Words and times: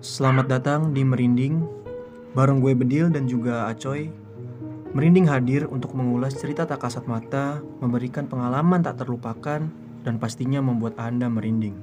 Selamat 0.00 0.48
datang 0.48 0.96
di 0.96 1.04
Merinding. 1.04 1.60
Bareng 2.32 2.64
gue 2.64 2.72
Bedil 2.72 3.12
dan 3.12 3.28
juga 3.28 3.68
Acoy. 3.68 4.08
Merinding 4.96 5.28
hadir 5.28 5.68
untuk 5.68 5.92
mengulas 5.92 6.32
cerita 6.40 6.64
tak 6.64 6.80
kasat 6.80 7.04
mata 7.04 7.60
Memberikan 7.78 8.26
pengalaman 8.26 8.82
tak 8.82 9.04
terlupakan 9.04 9.60
Dan 10.00 10.16
pastinya 10.16 10.64
membuat 10.64 10.96
Anda 10.96 11.28
merinding. 11.28 11.76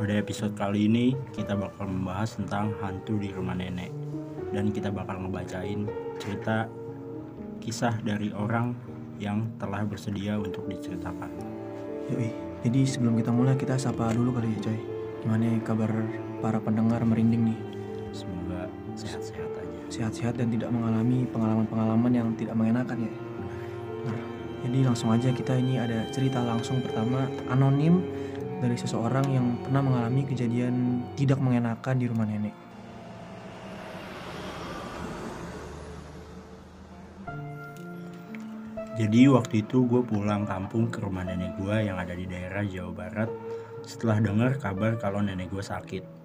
Pada 0.00 0.16
episode 0.16 0.56
kali 0.56 0.88
ini 0.88 1.12
kita 1.36 1.52
bakal 1.52 1.92
membahas 1.92 2.40
tentang 2.40 2.72
hantu 2.80 3.20
di 3.20 3.28
rumah 3.28 3.52
nenek. 3.52 3.92
Dan 4.48 4.72
kita 4.72 4.88
bakal 4.88 5.20
ngebacain 5.20 5.84
cerita 6.24 6.72
kisah 7.60 8.00
dari 8.00 8.32
orang 8.32 8.72
yang 9.20 9.44
telah 9.60 9.84
bersedia 9.84 10.40
untuk 10.40 10.72
diceritakan. 10.72 11.28
Yoi. 12.16 12.32
Jadi 12.64 12.80
sebelum 12.88 13.12
kita 13.20 13.28
mulai 13.28 13.60
kita 13.60 13.76
sapa 13.76 14.08
dulu 14.16 14.40
kali 14.40 14.56
ya 14.56 14.72
Coy. 14.72 14.80
Gimana 15.20 15.52
kabar 15.60 15.92
para 16.42 16.58
pendengar 16.58 17.00
merinding 17.06 17.54
nih 17.54 17.58
Semoga 18.10 18.66
sehat-sehat 18.98 19.50
aja 19.54 19.78
Sehat-sehat 19.86 20.34
dan 20.42 20.50
tidak 20.50 20.74
mengalami 20.74 21.22
pengalaman-pengalaman 21.30 22.12
yang 22.12 22.28
tidak 22.34 22.58
mengenakan 22.58 23.06
ya 23.06 23.12
Benar. 24.02 24.26
Jadi 24.62 24.78
langsung 24.82 25.10
aja 25.14 25.30
kita 25.30 25.54
ini 25.54 25.78
ada 25.78 26.06
cerita 26.10 26.42
langsung 26.42 26.82
pertama 26.82 27.30
anonim 27.46 28.02
dari 28.62 28.78
seseorang 28.78 29.26
yang 29.26 29.46
pernah 29.58 29.82
mengalami 29.82 30.22
kejadian 30.22 31.02
tidak 31.18 31.42
mengenakan 31.42 31.98
di 31.98 32.06
rumah 32.06 32.26
nenek. 32.30 32.54
Jadi 39.02 39.26
waktu 39.26 39.66
itu 39.66 39.82
gue 39.90 40.06
pulang 40.06 40.46
kampung 40.46 40.86
ke 40.94 41.02
rumah 41.02 41.26
nenek 41.26 41.58
gue 41.58 41.90
yang 41.90 41.98
ada 41.98 42.14
di 42.14 42.22
daerah 42.22 42.62
Jawa 42.62 42.92
Barat 42.94 43.30
setelah 43.82 44.22
dengar 44.22 44.54
kabar 44.62 44.94
kalau 44.94 45.18
nenek 45.18 45.50
gue 45.50 45.64
sakit. 45.64 46.21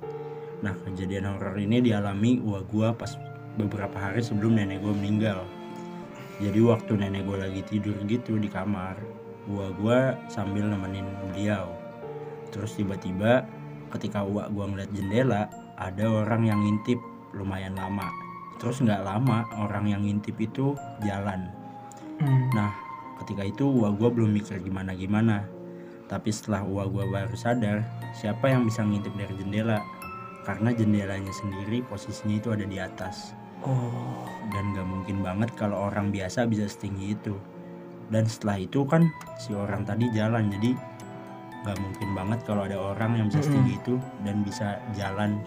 Nah 0.66 0.74
kejadian 0.86 1.38
horor 1.38 1.58
ini 1.58 1.82
dialami 1.82 2.42
uang 2.42 2.66
gue 2.70 2.90
pas 2.98 3.12
beberapa 3.58 3.98
hari 3.98 4.22
sebelum 4.22 4.58
nenek 4.58 4.82
gue 4.82 4.94
meninggal. 4.94 5.46
Jadi 6.38 6.60
waktu 6.62 6.94
nenek 6.98 7.26
gue 7.26 7.38
lagi 7.38 7.62
tidur 7.66 7.98
gitu 8.06 8.38
di 8.38 8.46
kamar, 8.46 8.98
uang 9.50 9.72
gue 9.82 10.00
sambil 10.30 10.70
nemenin 10.70 11.06
beliau. 11.30 11.74
Terus 12.54 12.78
tiba-tiba 12.78 13.46
ketika 13.94 14.22
uak 14.22 14.54
gue 14.54 14.66
ngeliat 14.66 14.92
jendela, 14.94 15.50
ada 15.78 16.06
orang 16.06 16.46
yang 16.46 16.60
ngintip 16.62 17.00
lumayan 17.34 17.74
lama. 17.78 18.10
Terus 18.58 18.82
nggak 18.82 19.06
lama 19.06 19.46
orang 19.58 19.90
yang 19.90 20.02
ngintip 20.06 20.38
itu 20.42 20.74
jalan. 21.06 21.50
Hmm. 22.18 22.50
Nah, 22.54 22.74
ketika 23.22 23.46
itu 23.46 23.70
Uwa 23.70 23.94
gue 23.94 24.10
belum 24.10 24.34
mikir 24.34 24.58
gimana-gimana. 24.62 25.46
Tapi 26.10 26.34
setelah 26.34 26.66
Uwa 26.66 26.90
gue 26.90 27.06
baru 27.06 27.36
sadar, 27.38 27.86
siapa 28.18 28.50
yang 28.50 28.66
bisa 28.66 28.82
ngintip 28.82 29.14
dari 29.14 29.34
jendela? 29.38 29.84
Karena 30.48 30.72
jendelanya 30.72 31.34
sendiri 31.36 31.84
posisinya 31.84 32.40
itu 32.40 32.56
ada 32.56 32.64
di 32.64 32.80
atas. 32.80 33.36
Oh, 33.68 34.24
Dan 34.48 34.72
gak 34.72 34.88
mungkin 34.88 35.20
banget 35.20 35.52
kalau 35.60 35.92
orang 35.92 36.08
biasa 36.08 36.48
bisa 36.48 36.72
setinggi 36.72 37.20
itu. 37.20 37.36
Dan 38.08 38.24
setelah 38.24 38.64
itu 38.64 38.88
kan 38.88 39.04
si 39.36 39.52
orang 39.52 39.84
tadi 39.84 40.08
jalan, 40.16 40.48
jadi 40.48 40.72
gak 41.68 41.76
mungkin 41.84 42.10
banget 42.16 42.40
kalau 42.48 42.64
ada 42.64 42.80
orang 42.80 43.20
yang 43.20 43.28
bisa 43.28 43.44
setinggi 43.44 43.76
itu 43.76 44.00
dan 44.24 44.40
bisa 44.48 44.80
jalan 44.96 45.44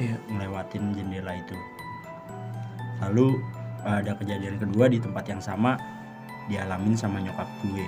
iya. 0.00 0.16
ngelewatin 0.32 0.96
jendela 0.96 1.36
itu. 1.36 1.56
Lalu 3.04 3.36
ada 3.84 4.16
kejadian 4.16 4.56
kedua 4.56 4.88
di 4.88 4.96
tempat 4.96 5.28
yang 5.28 5.44
sama 5.44 5.76
dialamin 6.48 6.96
sama 6.96 7.20
nyokap 7.20 7.48
gue. 7.60 7.86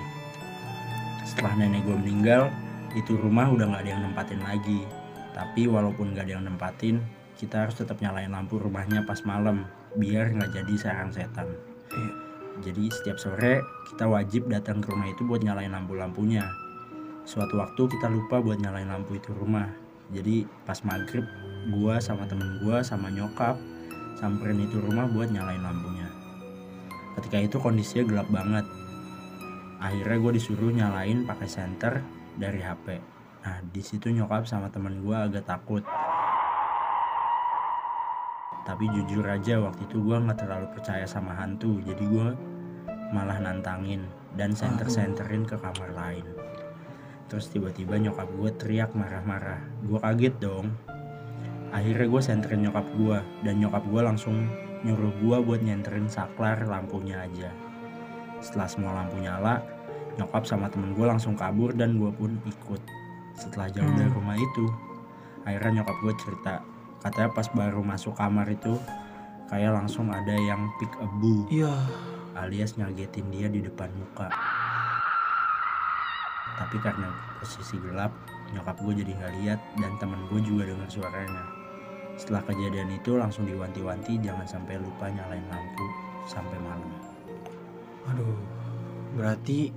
Setelah 1.24 1.56
nenek 1.56 1.84
gue 1.88 1.96
meninggal, 1.96 2.52
itu 2.92 3.16
rumah 3.16 3.48
udah 3.48 3.72
nggak 3.72 3.82
ada 3.88 3.90
yang 3.90 4.02
nempatin 4.04 4.40
lagi. 4.44 4.84
Tapi 5.36 5.68
walaupun 5.68 6.16
nggak 6.16 6.24
ada 6.24 6.32
yang 6.40 6.48
nempatin, 6.48 7.04
kita 7.36 7.68
harus 7.68 7.76
tetap 7.76 8.00
nyalain 8.00 8.32
lampu 8.32 8.56
rumahnya 8.56 9.04
pas 9.04 9.20
malam 9.28 9.68
biar 10.00 10.32
nggak 10.32 10.56
jadi 10.56 10.74
sarang 10.80 11.12
setan. 11.12 11.52
Iya. 11.92 12.12
Jadi 12.64 12.88
setiap 12.88 13.20
sore 13.20 13.60
kita 13.92 14.08
wajib 14.08 14.48
datang 14.48 14.80
ke 14.80 14.88
rumah 14.88 15.12
itu 15.12 15.28
buat 15.28 15.44
nyalain 15.44 15.76
lampu-lampunya. 15.76 16.40
Suatu 17.28 17.60
waktu 17.60 17.84
kita 17.84 18.08
lupa 18.08 18.40
buat 18.40 18.56
nyalain 18.56 18.88
lampu 18.88 19.20
itu 19.20 19.36
rumah. 19.36 19.68
Jadi 20.08 20.48
pas 20.64 20.80
maghrib, 20.80 21.28
gua 21.68 22.00
sama 22.00 22.24
temen 22.24 22.64
gua 22.64 22.80
sama 22.80 23.12
nyokap 23.12 23.60
samperin 24.16 24.64
itu 24.64 24.80
rumah 24.80 25.04
buat 25.12 25.28
nyalain 25.28 25.60
lampunya. 25.60 26.08
Ketika 27.20 27.36
itu 27.40 27.56
kondisinya 27.60 28.04
gelap 28.08 28.28
banget. 28.32 28.64
Akhirnya 29.76 30.16
gue 30.16 30.32
disuruh 30.40 30.72
nyalain 30.72 31.28
pakai 31.28 31.48
senter 31.48 32.00
dari 32.40 32.64
HP. 32.64 33.15
Nah 33.46 33.62
di 33.70 33.78
situ 33.78 34.10
nyokap 34.10 34.42
sama 34.42 34.66
temen 34.74 35.06
gue 35.06 35.14
agak 35.14 35.46
takut. 35.46 35.86
Tapi 38.66 38.84
jujur 38.90 39.22
aja 39.22 39.62
waktu 39.62 39.86
itu 39.86 40.02
gue 40.02 40.18
nggak 40.18 40.42
terlalu 40.42 40.66
percaya 40.74 41.06
sama 41.06 41.30
hantu, 41.38 41.78
jadi 41.86 42.02
gue 42.02 42.28
malah 43.14 43.38
nantangin 43.38 44.02
dan 44.34 44.50
senter-senterin 44.50 45.46
ke 45.46 45.54
kamar 45.62 45.94
lain. 45.94 46.26
Terus 47.30 47.46
tiba-tiba 47.46 47.94
nyokap 48.02 48.26
gue 48.34 48.50
teriak 48.58 48.90
marah-marah. 48.98 49.62
Gue 49.86 50.02
kaget 50.02 50.34
dong. 50.42 50.74
Akhirnya 51.70 52.10
gue 52.10 52.22
senterin 52.22 52.66
nyokap 52.66 52.86
gue 52.98 53.18
dan 53.46 53.62
nyokap 53.62 53.86
gue 53.86 54.02
langsung 54.02 54.50
nyuruh 54.82 55.14
gue 55.22 55.36
buat 55.46 55.62
nyenterin 55.62 56.10
saklar 56.10 56.66
lampunya 56.66 57.22
aja. 57.22 57.54
Setelah 58.42 58.66
semua 58.66 58.92
lampu 58.98 59.22
nyala, 59.22 59.62
nyokap 60.18 60.42
sama 60.42 60.66
temen 60.66 60.98
gue 60.98 61.06
langsung 61.06 61.38
kabur 61.38 61.70
dan 61.70 62.02
gue 62.02 62.10
pun 62.10 62.34
ikut. 62.42 63.05
Setelah 63.36 63.68
jauh 63.68 63.92
dari 63.92 64.08
Hmm. 64.08 64.16
rumah 64.16 64.36
itu, 64.36 64.64
akhirnya 65.44 65.80
nyokap 65.80 65.96
gue 66.02 66.14
cerita 66.18 66.54
katanya 66.98 67.30
pas 67.30 67.46
baru 67.52 67.80
masuk 67.80 68.16
kamar 68.16 68.48
itu 68.50 68.74
kayak 69.46 69.78
langsung 69.78 70.10
ada 70.10 70.34
yang 70.34 70.66
pick 70.76 70.90
a 70.98 71.06
boo 71.06 71.46
Iya. 71.46 71.70
alias 72.34 72.74
ngagetin 72.74 73.30
dia 73.30 73.46
di 73.46 73.62
depan 73.62 73.86
muka. 73.94 74.26
Tapi 76.56 76.76
karena 76.80 77.12
posisi 77.38 77.76
gelap, 77.78 78.10
nyokap 78.50 78.80
gue 78.80 78.92
jadi 78.96 79.12
nggak 79.12 79.34
lihat 79.38 79.60
dan 79.76 79.92
temen 80.00 80.18
gue 80.32 80.40
juga 80.40 80.66
dengar 80.66 80.88
suaranya. 80.88 81.44
Setelah 82.16 82.42
kejadian 82.42 82.90
itu 82.90 83.12
langsung 83.14 83.44
diwanti-wanti 83.44 84.16
jangan 84.18 84.48
sampai 84.48 84.80
lupa 84.80 85.06
nyalain 85.06 85.44
lampu 85.52 85.84
sampai 86.24 86.56
malam. 86.58 86.90
Aduh. 88.08 88.34
Berarti 89.14 89.68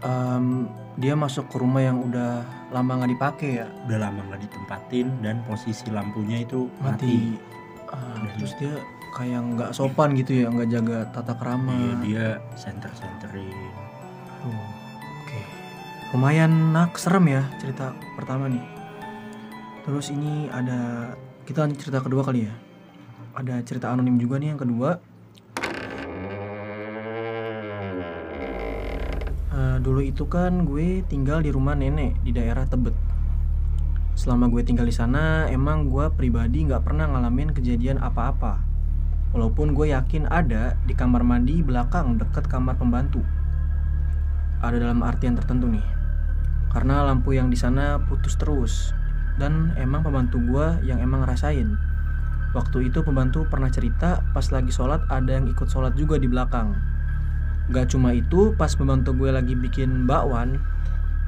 em, 0.00 0.66
dia 0.96 1.14
masuk 1.16 1.48
ke 1.48 1.56
rumah 1.56 1.80
yang 1.80 2.00
udah 2.00 2.44
lama 2.70 3.00
nggak 3.00 3.12
dipakai 3.16 3.50
ya, 3.64 3.66
Udah 3.88 3.98
lama 4.08 4.20
nggak 4.28 4.42
ditempatin 4.46 5.06
dan 5.24 5.40
posisi 5.44 5.88
lampunya 5.88 6.44
itu 6.44 6.68
mati. 6.80 7.36
mati. 7.36 7.94
Ah, 7.94 8.14
terus 8.38 8.54
dia 8.60 8.74
kayak 9.16 9.40
nggak 9.56 9.70
sopan 9.74 10.14
gitu 10.14 10.44
ya, 10.44 10.46
nggak 10.52 10.68
jaga 10.70 10.98
tata 11.10 11.34
krama. 11.34 11.74
Iya 11.74 11.92
dia 12.04 12.26
center-centerin. 12.54 13.72
Aduh, 14.40 14.54
Oke. 15.24 15.40
Lumayan 16.14 16.70
nak 16.70 16.94
serem 16.94 17.26
ya 17.26 17.42
cerita 17.58 17.90
pertama 18.14 18.46
nih. 18.46 18.62
Terus 19.82 20.12
ini 20.14 20.46
ada 20.52 21.12
kita 21.48 21.66
cerita 21.74 21.98
kedua 21.98 22.22
kali 22.22 22.46
ya. 22.46 22.54
Ada 23.34 23.62
cerita 23.66 23.90
anonim 23.90 24.18
juga 24.18 24.38
nih 24.38 24.54
yang 24.54 24.60
kedua. 24.60 24.98
Dulu 29.80 30.04
itu 30.04 30.28
kan 30.28 30.68
gue 30.68 31.00
tinggal 31.08 31.40
di 31.40 31.48
rumah 31.48 31.72
nenek 31.72 32.20
di 32.20 32.36
daerah 32.36 32.68
Tebet. 32.68 32.92
Selama 34.12 34.52
gue 34.52 34.60
tinggal 34.60 34.84
di 34.84 34.92
sana, 34.92 35.48
emang 35.48 35.88
gue 35.88 36.12
pribadi 36.12 36.68
nggak 36.68 36.84
pernah 36.84 37.08
ngalamin 37.08 37.56
kejadian 37.56 37.96
apa-apa. 37.96 38.60
Walaupun 39.32 39.72
gue 39.72 39.96
yakin 39.96 40.28
ada 40.28 40.76
di 40.84 40.92
kamar 40.92 41.24
mandi 41.24 41.64
belakang 41.64 42.20
deket 42.20 42.44
kamar 42.44 42.76
pembantu. 42.76 43.24
Ada 44.60 44.76
dalam 44.76 45.00
artian 45.00 45.40
tertentu 45.40 45.72
nih. 45.72 45.86
Karena 46.70 47.08
lampu 47.08 47.32
yang 47.32 47.48
di 47.48 47.56
sana 47.56 47.96
putus 48.04 48.36
terus. 48.36 48.92
Dan 49.40 49.72
emang 49.80 50.04
pembantu 50.04 50.36
gua 50.44 50.76
yang 50.84 51.00
emang 51.00 51.24
ngerasain. 51.24 51.72
Waktu 52.52 52.92
itu 52.92 53.00
pembantu 53.00 53.48
pernah 53.48 53.72
cerita 53.72 54.20
pas 54.36 54.44
lagi 54.52 54.68
sholat 54.68 55.00
ada 55.08 55.40
yang 55.40 55.48
ikut 55.48 55.64
sholat 55.70 55.96
juga 55.96 56.20
di 56.20 56.28
belakang 56.28 56.99
gak 57.70 57.94
cuma 57.94 58.12
itu 58.12 58.52
pas 58.58 58.74
pembantu 58.74 59.14
gue 59.14 59.30
lagi 59.30 59.54
bikin 59.54 60.04
bakwan 60.04 60.58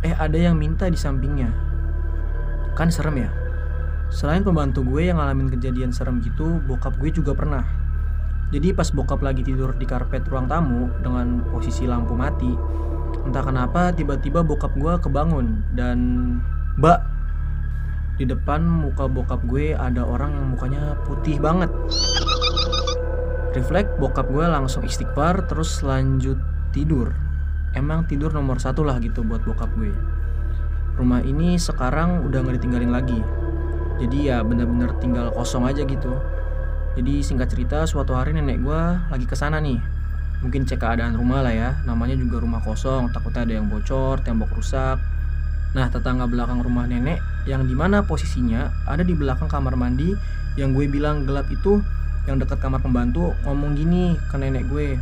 eh 0.03 0.13
ada 0.19 0.35
yang 0.35 0.59
minta 0.59 0.91
di 0.91 0.99
sampingnya. 0.99 1.49
Kan 2.75 2.91
serem 2.91 3.23
ya? 3.23 3.31
Selain 4.11 4.45
pembantu 4.45 4.85
gue 4.85 5.09
yang 5.09 5.23
ngalamin 5.23 5.49
kejadian 5.55 5.95
serem 5.95 6.21
gitu 6.21 6.61
bokap 6.67 6.99
gue 6.99 7.15
juga 7.15 7.33
pernah. 7.33 7.65
Jadi 8.53 8.77
pas 8.77 8.91
bokap 8.93 9.25
lagi 9.25 9.41
tidur 9.41 9.73
di 9.79 9.89
karpet 9.89 10.29
ruang 10.29 10.45
tamu 10.45 10.93
dengan 11.01 11.41
posisi 11.49 11.89
lampu 11.89 12.13
mati 12.13 12.53
Entah 13.23 13.45
kenapa 13.45 13.95
tiba-tiba 13.95 14.41
bokap 14.43 14.73
gue 14.75 14.95
kebangun 14.99 15.63
dan 15.77 15.99
Mbak 16.81 17.01
di 18.21 18.25
depan 18.29 18.65
muka 18.65 19.09
bokap 19.09 19.41
gue 19.49 19.77
ada 19.77 20.05
orang 20.05 20.33
yang 20.33 20.47
mukanya 20.57 20.83
putih 21.05 21.37
banget. 21.37 21.69
Refleks 23.53 24.01
bokap 24.01 24.33
gue 24.33 24.49
langsung 24.49 24.83
istighfar 24.85 25.45
terus 25.45 25.85
lanjut 25.85 26.41
tidur. 26.73 27.13
Emang 27.77 28.09
tidur 28.09 28.33
nomor 28.33 28.61
satu 28.61 28.85
lah 28.85 28.97
gitu 29.01 29.25
buat 29.25 29.45
bokap 29.45 29.69
gue. 29.77 29.93
Rumah 30.97 31.25
ini 31.25 31.57
sekarang 31.57 32.25
udah 32.25 32.45
nggak 32.45 32.57
ditinggalin 32.61 32.93
lagi. 32.93 33.21
jadi 34.03 34.19
ya 34.19 34.37
bener-bener 34.43 34.91
tinggal 34.99 35.31
kosong 35.31 35.63
aja 35.63 35.87
gitu 35.87 36.19
jadi 36.99 37.23
singkat 37.23 37.55
cerita 37.55 37.87
suatu 37.87 38.19
hari 38.19 38.35
nenek 38.35 38.59
gua 38.61 39.07
lagi 39.09 39.25
ke 39.25 39.39
sana 39.39 39.63
nih 39.63 39.79
mungkin 40.43 40.67
cek 40.67 40.83
keadaan 40.83 41.15
rumah 41.15 41.47
lah 41.47 41.55
ya 41.55 41.71
namanya 41.87 42.19
juga 42.19 42.43
rumah 42.43 42.59
kosong 42.67 43.15
takutnya 43.15 43.47
ada 43.47 43.55
yang 43.63 43.71
bocor 43.71 44.19
tembok 44.27 44.51
rusak 44.59 44.99
nah 45.73 45.89
tetangga 45.89 46.27
belakang 46.29 46.61
rumah 46.61 46.85
nenek 46.85 47.23
yang 47.47 47.65
di 47.65 47.73
mana 47.73 48.05
posisinya 48.05 48.69
ada 48.85 49.07
di 49.07 49.15
belakang 49.15 49.47
kamar 49.49 49.79
mandi 49.79 50.13
yang 50.59 50.77
gue 50.77 50.85
bilang 50.91 51.25
gelap 51.25 51.49
itu 51.49 51.81
yang 52.27 52.39
dekat 52.39 52.59
kamar 52.63 52.79
pembantu 52.79 53.35
ngomong 53.43 53.75
gini 53.75 54.15
ke 54.31 54.39
nenek 54.39 54.67
gue 54.71 54.99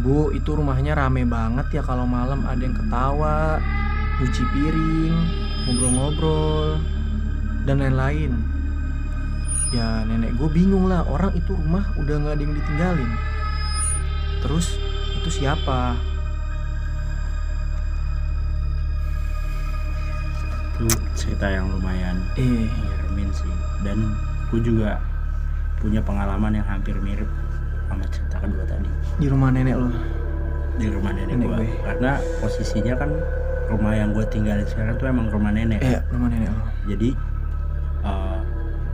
Bu, 0.00 0.30
itu 0.30 0.54
rumahnya 0.54 0.94
rame 0.94 1.26
banget 1.26 1.66
ya 1.74 1.82
kalau 1.82 2.06
malam 2.06 2.46
ada 2.46 2.62
yang 2.62 2.78
ketawa, 2.78 3.58
nyuci 4.22 4.44
piring, 4.54 5.16
ngobrol-ngobrol, 5.66 6.78
dan 7.66 7.82
lain-lain. 7.82 8.32
Ya 9.74 10.06
nenek 10.06 10.38
gue 10.38 10.46
bingung 10.46 10.86
lah, 10.86 11.02
orang 11.10 11.34
itu 11.34 11.58
rumah 11.58 11.90
udah 11.98 12.16
nggak 12.22 12.34
ada 12.38 12.42
yang 12.46 12.54
ditinggalin. 12.54 13.10
Terus 14.46 14.78
itu 15.20 15.42
siapa? 15.42 15.98
itu 20.80 20.96
cerita 21.12 21.44
yang 21.44 21.68
lumayan 21.68 22.16
Eh, 22.40 22.64
nyeremin 22.64 23.28
sih 23.36 23.52
dan 23.84 24.16
gue 24.48 24.60
juga 24.64 24.96
punya 25.80 26.00
pengalaman 26.00 26.52
yang 26.52 26.66
hampir 26.66 26.94
mirip 26.96 27.26
sama 27.86 28.04
cerita 28.06 28.36
kedua 28.38 28.64
tadi 28.64 28.88
di 29.16 29.26
rumah 29.26 29.48
nenek 29.48 29.74
lo. 29.74 29.88
di 30.76 30.86
rumah 30.86 31.10
nenek, 31.10 31.34
Nenek 31.34 31.46
gue 31.46 31.56
gue. 31.58 31.68
karena 31.82 32.10
posisinya 32.38 32.94
kan 32.96 33.10
rumah 33.66 33.92
yang 33.92 34.10
gue 34.10 34.24
tinggalin 34.26 34.64
sekarang 34.64 34.94
tuh 34.94 35.06
emang 35.06 35.28
rumah 35.28 35.50
nenek 35.50 35.80
Eh, 35.80 36.00
rumah 36.08 36.28
nenek 36.28 36.48
lo. 36.48 36.62
jadi 36.86 37.08
eh, 38.02 38.38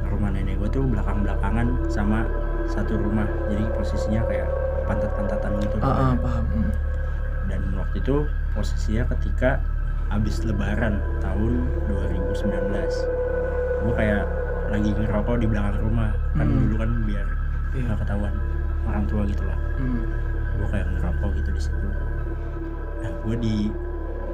rumah 0.07 0.31
nenek 0.31 0.55
gue 0.57 0.69
tuh 0.69 0.83
belakang 0.83 1.23
belakangan 1.23 1.67
sama 1.87 2.27
satu 2.67 2.97
rumah 2.97 3.23
jadi 3.47 3.63
posisinya 3.73 4.23
kayak 4.25 4.49
pantat-pantatan 4.85 5.53
gitu 5.61 5.77
Ah, 5.79 6.11
ah, 6.11 6.15
paham. 6.17 6.45
Hmm. 6.49 6.71
dan 7.47 7.61
waktu 7.75 7.97
itu 7.99 8.17
posisinya 8.53 9.05
ketika 9.13 9.59
habis 10.07 10.43
lebaran 10.43 10.99
tahun 11.19 11.67
2019 11.87 12.47
gue 13.83 13.93
kayak 13.93 14.25
lagi 14.69 14.91
ngerokok 14.91 15.37
di 15.37 15.47
belakang 15.47 15.77
rumah 15.79 16.11
kan 16.33 16.45
Hmm. 16.45 16.59
dulu 16.61 16.75
kan 16.77 16.91
biar 17.05 17.27
Iya. 17.71 17.83
nggak 17.85 17.99
ketahuan 18.01 18.35
orang 18.85 19.05
tua 19.07 19.23
gitu 19.25 19.43
lah 19.43 19.59
Hmm. 19.77 20.03
gue 20.57 20.67
kayak 20.69 20.87
ngerokok 20.91 21.31
gitu 21.35 21.51
di 21.51 21.61
situ 21.61 21.89
nah 22.97 23.13
gue 23.21 23.37
di 23.37 23.55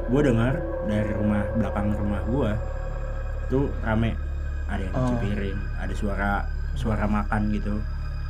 gue 0.04 0.20
dengar 0.22 0.54
dari 0.84 1.10
rumah 1.12 1.42
belakang 1.52 1.86
rumah 1.92 2.20
gue 2.22 2.50
tuh 3.48 3.66
rame 3.80 4.12
ada 4.66 4.80
yang 4.80 4.94
cuci 4.94 5.12
Oh. 5.12 5.20
piring 5.20 5.58
ada 5.76 5.92
suara 5.92 6.30
suara 6.72 7.04
makan 7.04 7.42
gitu 7.50 7.74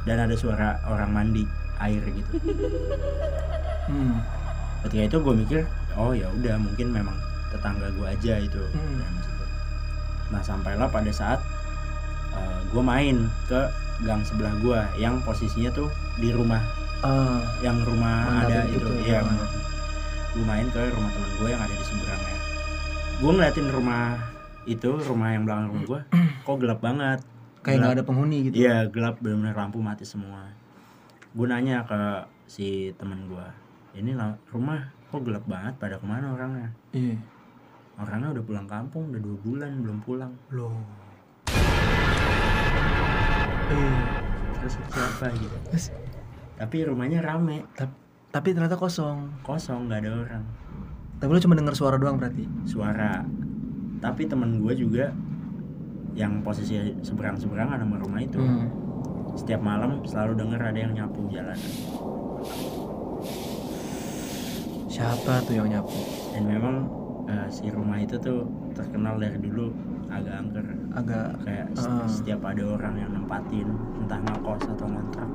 dan 0.02 0.18
ada 0.20 0.34
suara 0.34 0.68
orang 0.84 1.10
mandi 1.10 1.44
air 1.78 2.02
gitu 2.04 2.32
Hmm. 3.84 4.18
ketika 4.82 5.02
itu 5.04 5.16
gue 5.20 5.34
mikir 5.36 5.60
oh 5.94 6.10
ya 6.10 6.26
udah 6.32 6.56
mungkin 6.56 6.90
memang 6.90 7.14
tetangga 7.48 7.90
gue 7.90 8.06
aja 8.08 8.34
itu 8.38 8.62
Hmm. 8.68 9.02
nah 10.28 10.40
sampailah 10.40 10.88
pada 10.88 11.12
saat 11.12 11.38
gue 12.72 12.82
main 12.82 13.16
ke 13.46 13.60
gang 14.02 14.24
sebelah 14.24 14.54
gue 14.64 14.80
yang 14.96 15.20
posisinya 15.22 15.70
tuh 15.70 15.92
di 16.16 16.32
rumah. 16.32 16.60
Ah, 17.02 17.42
yang 17.60 17.82
rumah 17.82 18.46
ada 18.46 18.62
itu 18.70 18.86
iya 19.02 19.26
ah. 19.26 19.50
gue 20.32 20.44
main 20.46 20.64
ke 20.70 20.80
rumah 20.94 21.10
teman 21.10 21.30
gue 21.36 21.48
yang 21.52 21.62
ada 21.62 21.74
di 21.74 21.84
seberangnya. 21.84 22.38
Gue 23.20 23.30
ngeliatin 23.36 23.68
rumah 23.68 24.16
itu 24.64 24.90
rumah 25.02 25.28
yang 25.34 25.42
belakang 25.44 25.66
rumah 25.74 25.84
gue 25.84 26.00
kok 26.46 26.56
gelap 26.58 26.80
banget. 26.80 27.20
Kayak 27.62 27.78
nggak 27.78 27.94
ada 27.94 28.04
penghuni 28.06 28.38
gitu. 28.50 28.54
iya 28.58 28.90
gelap 28.90 29.22
benar-benar 29.22 29.54
lampu 29.54 29.78
mati 29.78 30.08
semua. 30.08 30.50
Gue 31.36 31.46
nanya 31.46 31.84
ke 31.84 32.26
si 32.48 32.90
teman 32.98 33.28
gue 33.28 33.46
ini 33.92 34.16
rumah 34.48 34.88
kok 35.12 35.22
gelap 35.22 35.44
banget? 35.44 35.76
Pada 35.76 36.00
ke 36.00 36.06
mana 36.08 36.32
orangnya? 36.32 36.72
Iya. 36.96 37.20
orangnya 38.00 38.32
udah 38.32 38.44
pulang 38.48 38.66
kampung 38.66 39.12
udah 39.12 39.20
dua 39.20 39.36
bulan 39.44 39.70
belum 39.84 39.98
pulang. 40.00 40.32
Loh. 40.48 40.72
Eh, 43.68 43.96
terus 44.54 44.74
siapa 44.86 45.26
gitu 45.32 45.56
terus, 45.66 45.84
tapi 46.54 46.76
rumahnya 46.82 47.20
rame 47.20 47.64
tap- 47.72 47.98
tapi 48.28 48.50
ternyata 48.50 48.74
kosong. 48.74 49.28
kosong 49.40 49.86
nggak 49.86 50.00
ada 50.00 50.10
orang 50.18 50.44
Tapi 51.16 51.30
lu 51.30 51.40
cuma 51.40 51.54
dengar 51.54 51.72
suara 51.72 51.94
doang 51.94 52.16
berarti. 52.16 52.44
suara 52.64 53.22
tapi 53.98 54.24
temen 54.24 54.58
gue 54.58 54.74
juga 54.74 55.14
yang 56.12 56.40
posisi 56.40 56.74
seberang 57.00 57.34
seberangan 57.34 57.78
sama 57.78 57.96
rumah 57.96 58.20
itu 58.20 58.36
Hmm. 58.36 58.68
setiap 59.32 59.60
malam 59.60 60.02
selalu 60.02 60.36
denger 60.36 60.60
ada 60.60 60.78
yang 60.78 60.92
nyapu 60.92 61.24
jalanan 61.26 61.72
Siapa 64.86 65.40
tuh 65.42 65.54
yang 65.54 65.68
nyapu? 65.68 65.96
dan 66.30 66.44
memang 66.44 66.76
eh, 67.24 67.48
si 67.48 67.68
rumah 67.68 67.96
itu 67.96 68.18
tuh 68.18 68.44
terkenal 68.72 69.16
dari 69.16 69.38
dulu 69.38 69.72
agak 70.12 70.34
angker 70.44 70.66
Agak 70.92 71.28
kayak 71.42 71.66
Ah. 71.80 72.04
setiap 72.04 72.44
ada 72.44 72.62
orang 72.68 72.94
yang 73.00 73.10
nempatin 73.16 73.68
entah 73.96 74.20
ngekos 74.20 74.62
atau 74.76 74.86
ngontrak 74.86 75.30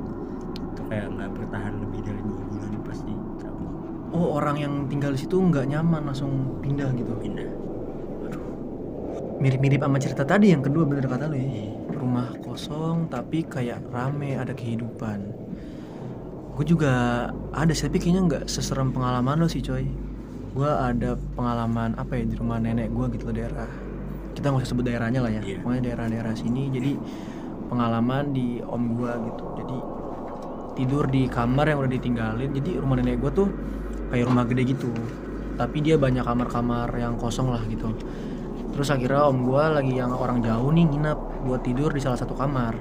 itu 0.74 0.82
kayak 0.86 1.08
nggak 1.18 1.30
bertahan 1.34 1.74
lebih 1.82 2.00
dari 2.06 2.22
dua 2.22 2.42
bulan 2.46 2.72
pasti 2.86 3.14
cabut 3.42 3.70
oh 4.14 4.28
orang 4.38 4.56
yang 4.62 4.74
tinggal 4.86 5.12
di 5.12 5.20
situ 5.20 5.36
nggak 5.36 5.66
nyaman 5.68 6.02
langsung 6.06 6.62
pindah 6.62 6.94
gitu. 6.94 7.14
pindah 7.18 7.50
Mirip-mirip 9.38 9.86
sama 9.86 10.02
cerita 10.02 10.26
tadi 10.26 10.50
yang 10.50 10.66
kedua 10.66 10.82
bener 10.90 11.06
kata 11.06 11.30
lu 11.30 11.38
ya. 11.38 11.46
Iya. 11.46 11.70
Rumah 11.94 12.42
kosong 12.42 13.06
tapi 13.06 13.46
kayak 13.46 13.86
rame 13.94 14.34
ada 14.34 14.50
kehidupan. 14.50 15.22
Gue 16.58 16.66
juga 16.66 16.94
ada 17.54 17.70
sih 17.70 17.86
tapi 17.86 18.02
kayaknya 18.02 18.22
nggak 18.26 18.44
seserem 18.50 18.90
pengalaman 18.90 19.38
lo 19.38 19.46
sih 19.46 19.62
coy. 19.62 19.86
Gue 20.58 20.66
ada 20.66 21.14
pengalaman 21.38 21.94
apa 22.02 22.18
ya 22.18 22.26
di 22.26 22.34
rumah 22.34 22.58
nenek 22.58 22.90
gue 22.90 23.06
gitu 23.14 23.30
loh 23.30 23.36
daerah. 23.38 23.70
Kita 24.38 24.54
nggak 24.54 24.62
usah 24.62 24.72
sebut 24.78 24.86
daerahnya 24.86 25.26
lah 25.26 25.34
ya. 25.34 25.42
Iya. 25.42 25.58
Pokoknya 25.66 25.82
daerah-daerah 25.90 26.34
sini. 26.38 26.70
Jadi 26.70 26.94
pengalaman 27.74 28.38
di 28.38 28.62
om 28.62 28.94
gue 28.94 29.12
gitu. 29.34 29.46
Jadi 29.58 29.78
tidur 30.78 31.10
di 31.10 31.26
kamar 31.26 31.74
yang 31.74 31.82
udah 31.82 31.92
ditinggalin. 31.98 32.50
Jadi 32.54 32.78
rumah 32.78 33.02
nenek 33.02 33.18
gue 33.18 33.32
tuh 33.34 33.50
kayak 34.14 34.30
rumah 34.30 34.46
gede 34.46 34.78
gitu. 34.78 34.94
Tapi 35.58 35.82
dia 35.82 35.98
banyak 35.98 36.22
kamar-kamar 36.22 36.94
yang 37.02 37.18
kosong 37.18 37.50
lah 37.50 37.66
gitu. 37.66 37.90
Terus 38.78 38.94
akhirnya 38.94 39.26
om 39.26 39.42
gue 39.42 39.64
lagi 39.74 39.98
yang 39.98 40.14
orang 40.14 40.46
jauh 40.46 40.70
nih 40.70 40.86
nginap 40.86 41.18
buat 41.50 41.66
tidur 41.66 41.90
di 41.90 41.98
salah 41.98 42.22
satu 42.22 42.38
kamar. 42.38 42.78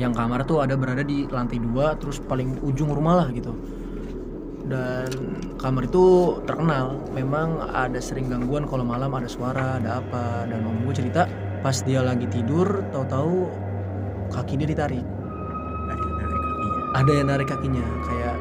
Yang 0.00 0.16
kamar 0.16 0.40
tuh 0.48 0.64
ada 0.64 0.72
berada 0.74 1.04
di 1.04 1.28
lantai 1.28 1.60
dua, 1.60 2.00
terus 2.00 2.16
paling 2.24 2.64
ujung 2.64 2.88
rumah 2.88 3.20
lah 3.20 3.28
gitu. 3.28 3.52
Dan 4.64 5.08
kamar 5.60 5.84
itu 5.84 6.40
terkenal, 6.48 6.96
memang 7.12 7.60
ada 7.68 8.00
sering 8.00 8.32
gangguan 8.32 8.64
kalau 8.64 8.80
malam 8.80 9.12
ada 9.12 9.28
suara, 9.28 9.76
ada 9.76 10.00
apa. 10.00 10.48
Dan 10.48 10.64
om 10.64 10.88
gue 10.88 10.94
cerita 10.96 11.28
pas 11.60 11.76
dia 11.84 12.00
lagi 12.00 12.24
tidur, 12.32 12.80
tahu-tahu 12.88 13.48
kaki 14.32 14.56
dia 14.60 14.68
ditarik. 14.68 15.04
ada 15.04 16.00
yang 16.00 16.16
narik 16.16 16.40
kakinya 16.40 16.80
Ada 16.96 17.10
yang 17.12 17.26
narik 17.28 17.48
kakinya, 17.52 17.86
kayak 18.08 18.36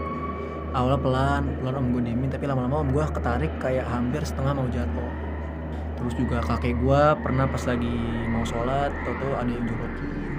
awalnya 0.72 1.00
pelan, 1.04 1.44
pelan 1.60 1.76
om 1.76 1.88
gue 1.92 2.02
diemin, 2.08 2.30
tapi 2.32 2.46
lama-lama 2.48 2.88
om 2.88 2.90
gue 2.96 3.04
ketarik 3.04 3.52
kayak 3.60 3.84
hampir 3.92 4.24
setengah 4.24 4.56
mau 4.56 4.68
jatuh. 4.72 5.12
Terus 6.00 6.14
juga 6.16 6.40
kakek 6.40 6.80
gue 6.80 7.02
pernah 7.20 7.46
pas 7.52 7.64
lagi 7.68 7.96
mau 8.32 8.48
sholat, 8.48 8.96
tau-tau 9.04 9.32
ada 9.40 9.52
yang 9.52 9.68
jorokin 9.68 10.33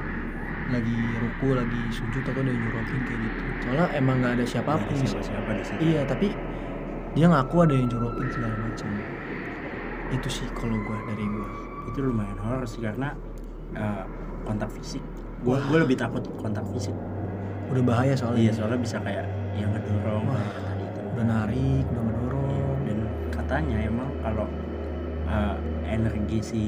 lagi 0.74 0.98
ruku, 1.16 1.48
lagi 1.54 1.80
sujud, 1.88 2.22
ada 2.22 2.40
yang 2.42 2.58
jorokin 2.60 3.00
kayak 3.02 3.20
gitu. 3.22 3.42
Soalnya 3.62 3.86
emang 3.94 4.16
nggak 4.18 4.32
ada 4.34 4.44
siapa 4.44 4.70
pun 4.74 4.82
ada 4.82 4.90
di 4.90 4.96
situ. 4.98 5.14
siapa-siapa 5.14 5.50
di 5.52 5.64
situ 5.64 5.80
Iya, 5.80 6.00
tapi 6.04 6.28
dia 7.14 7.26
ngaku 7.28 7.56
ada 7.62 7.74
yang 7.74 7.88
jorokin 7.88 8.28
segala 8.28 8.54
macam. 8.58 8.88
Itu 10.10 10.28
sih 10.28 10.46
kalau 10.52 10.76
gua 10.80 10.98
dari 11.04 11.24
gua. 11.24 11.48
itu 11.84 12.00
lumayan 12.00 12.38
horor 12.40 12.64
sih 12.64 12.80
karena 12.80 13.12
eh, 13.72 14.02
kontak 14.42 14.72
fisik 14.72 15.04
gue 15.40 15.52
gue 15.68 15.78
lebih 15.78 16.00
takut 16.00 16.24
kontak 16.40 16.64
fisik 16.72 16.96
Udah 17.68 17.84
bahaya 17.84 18.16
soalnya. 18.16 18.40
iya 18.40 18.52
soalnya 18.56 18.80
bisa 18.80 18.96
kayak 18.98 19.28
yang 19.52 19.68
ngedorong 19.68 20.24
Wah. 20.24 20.32
kayak 20.32 20.64
tadi 20.64 20.84
itu 20.88 21.00
Udah 21.12 21.24
narik, 21.28 21.84
udah 21.84 22.02
ngedorong. 22.02 22.78
dan 22.88 22.98
katanya 23.28 23.76
emang 23.84 24.08
kalau 24.24 24.48
eh, 25.28 25.56
energi 25.86 26.38
si 26.40 26.62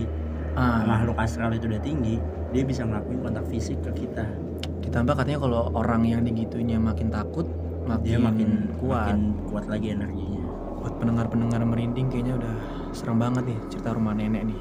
Ah, 0.53 0.85
makhluk 0.85 1.17
astral 1.17 1.53
itu 1.53 1.65
udah 1.65 1.81
tinggi 1.81 2.17
dia 2.57 2.65
bisa 2.65 2.89
ngelakuin 2.89 3.21
kontak 3.21 3.45
fisik 3.53 3.77
ke 3.85 3.93
kita 4.09 4.25
ditambah 4.81 5.13
katanya 5.13 5.45
kalau 5.45 5.69
orang 5.77 6.09
yang 6.09 6.25
digitunya 6.25 6.81
makin 6.81 7.13
takut, 7.13 7.45
makin, 7.85 8.07
dia 8.07 8.17
makin 8.17 8.49
kuat. 8.81 9.13
makin 9.13 9.21
kuat 9.45 9.65
lagi 9.69 9.93
energinya 9.93 10.49
Buat 10.81 10.95
pendengar-pendengar 11.03 11.61
merinding 11.67 12.09
kayaknya 12.09 12.41
udah 12.41 12.55
serem 12.97 13.19
banget 13.21 13.51
nih 13.51 13.59
cerita 13.75 13.91
rumah 13.91 14.15
nenek 14.15 14.47
nih. 14.47 14.59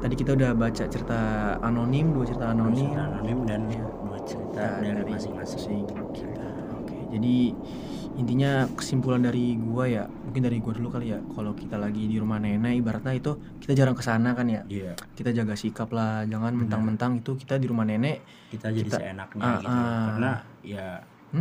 Tadi 0.00 0.14
kita 0.16 0.30
udah 0.32 0.50
baca 0.56 0.84
cerita 0.88 1.20
anonim, 1.60 2.16
dua 2.16 2.24
cerita 2.24 2.48
anonim. 2.48 2.88
Cerita 2.88 3.04
anonim 3.12 3.38
dan 3.44 3.60
dua 4.08 4.18
cerita 4.24 4.62
dari 4.80 5.04
dari 5.04 5.12
masing-masing 5.12 5.84
kita. 6.16 6.48
Oke, 6.80 6.96
jadi 7.12 7.36
intinya 8.14 8.50
kesimpulan 8.70 9.18
dari 9.20 9.58
gua 9.58 9.84
ya 9.84 10.04
mungkin 10.06 10.42
dari 10.42 10.58
gua 10.58 10.70
dulu 10.70 10.88
kali 10.88 11.10
ya 11.10 11.18
kalau 11.28 11.50
kita 11.52 11.74
lagi 11.74 12.06
di 12.06 12.14
rumah 12.14 12.38
nenek 12.38 12.78
ibaratnya 12.78 13.10
itu 13.12 13.32
kita 13.58 13.74
jarang 13.74 13.92
ke 13.92 14.02
sana 14.02 14.32
kan 14.32 14.46
ya 14.46 14.62
iya 14.66 14.94
kita 15.12 15.30
jaga 15.30 15.54
sikap 15.54 15.90
lah 15.90 16.22
jangan 16.24 16.54
mentang-mentang 16.54 17.18
itu 17.18 17.34
kita 17.34 17.58
di 17.58 17.66
rumah 17.66 17.82
nenek 17.82 18.22
kita 18.48 18.70
jadi 18.70 18.86
Kita- 18.86 19.00
seenaknya 19.00 19.42
Ah, 19.42 19.58
gitu 19.58 19.66
ah. 19.68 20.02
karena 20.08 20.30
ya 20.62 20.86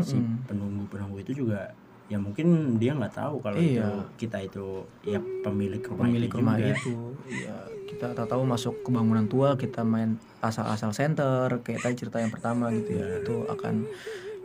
si 0.02 0.18
Mm-mm. 0.18 0.44
penunggu 0.44 0.84
penunggu 0.88 1.18
itu 1.20 1.32
juga 1.36 1.70
ya 2.04 2.18
mungkin 2.18 2.48
dia 2.76 2.92
nggak 2.92 3.16
tahu 3.16 3.38
kalau 3.40 3.56
itu 3.56 3.78
Iya. 3.78 4.10
kita 4.18 4.38
itu 4.42 4.66
ya 5.02 5.22
pemilik 5.42 5.80
rumah 5.80 6.04
pemilik 6.04 6.28
itu 6.28 6.36
rumah 6.36 6.58
juga. 6.58 6.74
itu 6.74 6.96
ya 7.32 7.56
kita 7.86 8.06
tahu-tahu 8.12 8.44
masuk 8.44 8.74
ke 8.82 8.90
bangunan 8.90 9.26
tua 9.26 9.54
kita 9.54 9.82
main 9.82 10.18
asal-asal 10.40 10.90
center 10.90 11.48
kayak 11.62 11.80
tadi 11.80 11.96
cerita 11.96 12.18
yang 12.18 12.28
pertama 12.28 12.68
gitu 12.72 12.92
ya 12.92 13.22
itu 13.22 13.36
akan 13.48 13.86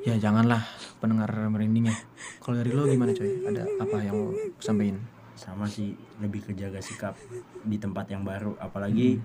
ya 0.08 0.16
janganlah 0.16 0.64
pendengar 1.04 1.28
merinding 1.52 1.92
ya. 1.92 1.96
Kalau 2.40 2.56
dari 2.56 2.72
lo 2.72 2.88
gimana 2.88 3.12
coy? 3.12 3.44
Ada 3.44 3.62
apa 3.76 3.96
yang 4.00 4.16
mau 4.16 4.32
sampein 4.56 4.96
sama 5.36 5.68
sih 5.68 5.92
lebih 6.18 6.48
ke 6.48 6.52
jaga 6.56 6.80
sikap 6.80 7.12
di 7.60 7.76
tempat 7.76 8.08
yang 8.08 8.24
baru. 8.24 8.56
Apalagi 8.56 9.20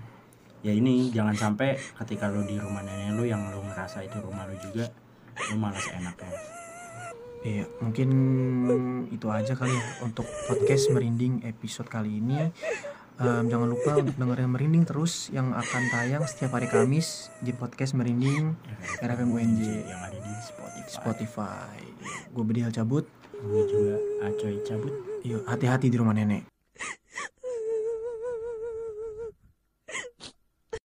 ya 0.59 0.75
ini 0.75 1.07
jangan 1.15 1.35
sampai 1.35 1.79
ketika 2.03 2.27
lo 2.27 2.43
di 2.43 2.59
rumah 2.59 2.83
nenek 2.83 3.15
lo 3.15 3.23
yang 3.23 3.47
lo 3.47 3.63
ngerasa 3.63 4.03
itu 4.03 4.19
rumah 4.19 4.43
lo 4.43 4.55
juga 4.59 4.91
lo 5.51 5.55
malas 5.55 5.87
enaknya. 5.95 6.35
Iya, 7.43 7.67
mungkin 7.83 8.09
itu 9.11 9.27
aja 9.27 9.51
kali 9.51 9.75
ya 9.75 9.83
untuk 9.99 10.23
podcast 10.47 10.87
merinding 10.95 11.43
episode 11.43 11.91
kali 11.91 12.23
ini. 12.23 12.39
Em, 13.21 13.45
jangan 13.45 13.69
lupa 13.69 14.01
untuk 14.01 14.17
dengerin 14.17 14.49
merinding 14.49 14.83
terus 14.89 15.29
yang 15.29 15.53
akan 15.53 15.83
tayang 15.93 16.25
setiap 16.25 16.57
hari 16.57 16.65
Kamis 16.65 17.29
di 17.45 17.53
podcast 17.53 17.93
merinding 17.93 18.57
RFM 19.05 19.29
UNJ 19.29 19.85
yang 19.85 20.01
ada 20.01 20.17
di 20.17 20.33
Spotify, 20.41 20.89
Spotify. 20.89 21.77
Gue 22.33 22.43
Bedial 22.43 22.73
cabut. 22.73 23.05
gue 23.43 23.63
juga 23.67 23.95
Acoy 24.23 24.55
cabut 24.63 24.93
Yuk, 25.27 25.43
hati-hati 25.43 25.91
di 25.91 25.97
rumah 25.99 26.15
nenek. 26.15 26.52